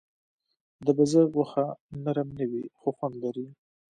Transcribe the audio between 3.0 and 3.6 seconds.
لري.